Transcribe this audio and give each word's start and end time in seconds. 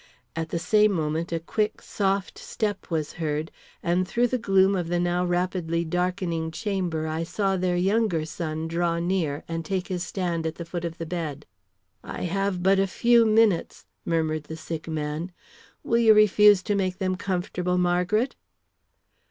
At 0.35 0.49
the 0.49 0.57
same 0.57 0.91
moment 0.93 1.31
a 1.31 1.39
quick, 1.39 1.79
soft 1.79 2.39
step 2.39 2.89
was 2.89 3.13
heard, 3.13 3.51
and 3.83 4.07
through 4.07 4.25
the 4.29 4.39
gloom 4.39 4.75
of 4.75 4.87
the 4.87 4.99
now 4.99 5.23
rapidly 5.23 5.85
darkening 5.85 6.49
chamber 6.49 7.05
I 7.05 7.21
saw 7.21 7.55
their 7.55 7.75
younger 7.75 8.25
son 8.25 8.67
draw 8.67 8.97
near 8.97 9.43
and 9.47 9.63
take 9.63 9.89
his 9.89 10.01
stand 10.01 10.47
at 10.47 10.55
the 10.55 10.65
foot 10.65 10.85
of 10.85 10.97
the 10.97 11.05
bed. 11.05 11.45
"I 12.03 12.23
have 12.23 12.63
but 12.63 12.79
a 12.79 12.87
few 12.87 13.27
minutes," 13.27 13.85
murmured 14.03 14.45
the 14.45 14.57
sick 14.57 14.87
man. 14.87 15.31
"Will 15.83 15.99
you 15.99 16.15
refuse 16.15 16.63
to 16.63 16.73
make 16.73 16.97
them 16.97 17.15
comfortable, 17.15 17.77
Margaret?" 17.77 18.35